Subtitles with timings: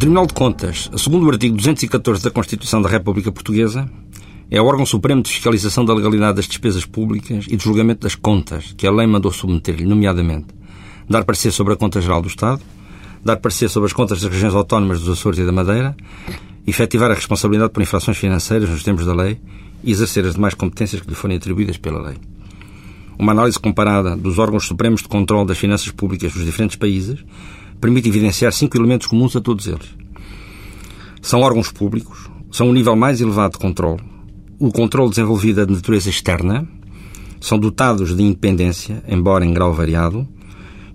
[0.00, 3.86] Tribunal de Contas, segundo o artigo 214 da Constituição da República Portuguesa,
[4.50, 8.14] é o órgão supremo de fiscalização da legalidade das despesas públicas e de julgamento das
[8.14, 10.46] contas que a lei mandou submeter-lhe, nomeadamente
[11.06, 12.62] dar parecer sobre a conta geral do Estado,
[13.22, 15.94] dar parecer sobre as contas das regiões autónomas dos Açores e da Madeira,
[16.66, 19.38] efetivar a responsabilidade por infrações financeiras nos termos da lei
[19.84, 22.16] e exercer as demais competências que lhe forem atribuídas pela lei.
[23.18, 27.22] Uma análise comparada dos órgãos supremos de controle das finanças públicas dos diferentes países
[27.80, 29.88] permite evidenciar cinco elementos comuns a todos eles.
[31.22, 34.02] São órgãos públicos, são o nível mais elevado de controle,
[34.62, 36.68] o controle desenvolvido é de natureza externa,
[37.40, 40.28] são dotados de independência, embora em grau variado,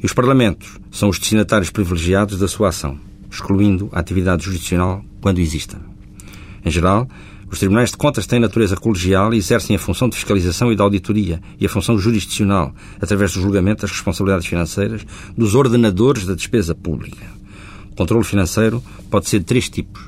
[0.02, 5.39] e os Parlamentos são os destinatários privilegiados da sua ação, excluindo a atividade jurisdicional quando
[5.39, 5.81] exista.
[6.63, 7.08] Em geral,
[7.52, 10.81] os Tribunais de Contas têm natureza colegial e exercem a função de fiscalização e de
[10.81, 15.06] auditoria e a função jurisdicional, através do julgamento das responsabilidades financeiras
[15.38, 17.25] dos ordenadores da despesa pública.
[17.92, 20.02] O controle financeiro pode ser de três tipos.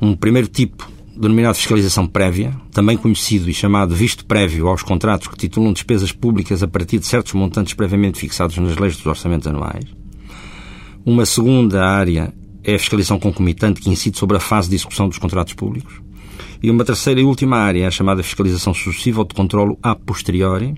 [0.00, 5.36] Um primeiro tipo, denominado fiscalização prévia, também conhecido e chamado visto prévio aos contratos que
[5.36, 9.84] titulam despesas públicas a partir de certos montantes previamente fixados nas leis dos orçamentos anuais.
[11.04, 15.18] Uma segunda área é a fiscalização concomitante que incide sobre a fase de execução dos
[15.18, 16.05] contratos públicos.
[16.62, 19.94] E uma terceira e última área é a chamada fiscalização sucessiva ou de controlo a
[19.94, 20.74] posteriori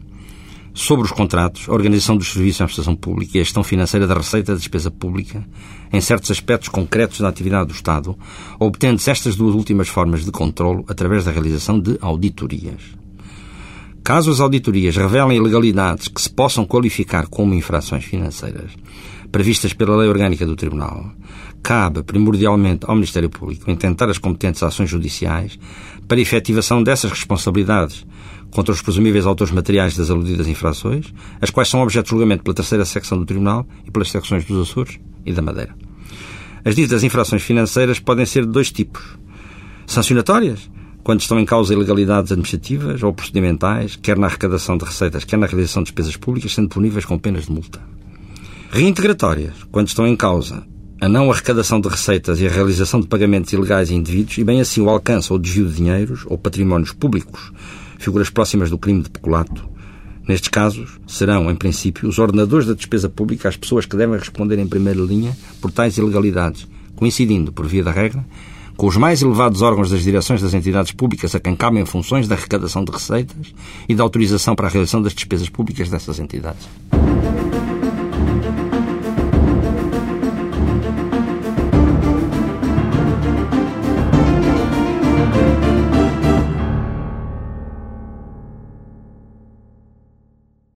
[0.74, 4.14] sobre os contratos, a organização dos serviços à prestação pública e a gestão financeira da
[4.14, 5.44] receita da despesa pública
[5.92, 8.16] em certos aspectos concretos da atividade do Estado,
[8.60, 12.98] obtendo-se estas duas últimas formas de controlo através da realização de auditorias.
[14.08, 18.72] Caso as auditorias revelem ilegalidades que se possam qualificar como infrações financeiras
[19.30, 21.12] previstas pela Lei Orgânica do Tribunal,
[21.62, 25.58] cabe primordialmente ao Ministério Público intentar as competentes ações judiciais
[26.08, 28.06] para efetivação dessas responsabilidades
[28.50, 32.54] contra os presumíveis autores materiais das aludidas infrações, as quais são objeto de julgamento pela
[32.54, 35.76] terceira secção do Tribunal e pelas secções dos Açores e da Madeira.
[36.64, 39.04] As ditas infrações financeiras podem ser de dois tipos.
[39.86, 40.70] Sancionatórias,
[41.08, 45.46] quando estão em causa ilegalidades administrativas ou procedimentais, quer na arrecadação de receitas, quer na
[45.46, 47.80] realização de despesas públicas, sendo puníveis com penas de multa.
[48.70, 50.66] Reintegratórias, quando estão em causa
[51.00, 54.60] a não arrecadação de receitas e a realização de pagamentos ilegais a indivíduos e bem
[54.60, 57.54] assim o alcance ou desvio de dinheiros ou patrimónios públicos,
[57.98, 59.66] figuras próximas do crime de peculato.
[60.28, 64.58] Nestes casos, serão, em princípio, os ordenadores da despesa pública as pessoas que devem responder
[64.58, 68.24] em primeira linha por tais ilegalidades, coincidindo, por via da regra,
[68.76, 72.34] com os mais elevados órgãos das direções das entidades públicas a quem cabem funções da
[72.34, 73.54] arrecadação de receitas
[73.88, 76.68] e da autorização para a realização das despesas públicas dessas entidades.